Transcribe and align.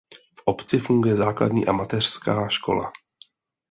V 0.37 0.41
obci 0.45 0.79
funguje 0.79 1.15
základní 1.15 1.67
a 1.67 1.71
mateřská 1.71 2.47
škola. 2.47 2.91